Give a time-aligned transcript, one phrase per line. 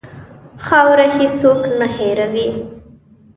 [0.65, 2.47] خاوره هېڅ څوک نه هېروي.